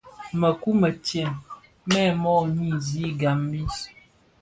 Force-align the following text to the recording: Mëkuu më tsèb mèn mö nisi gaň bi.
Mëkuu 0.39 0.75
më 0.81 0.89
tsèb 1.05 1.31
mèn 1.91 2.11
mö 2.21 2.33
nisi 2.57 3.03
gaň 3.19 3.39
bi. 3.51 3.61